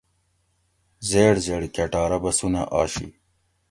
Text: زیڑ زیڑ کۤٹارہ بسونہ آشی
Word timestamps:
زیڑ 1.09 1.35
زیڑ 1.45 1.61
کۤٹارہ 1.75 2.17
بسونہ 2.23 2.61
آشی 2.79 3.07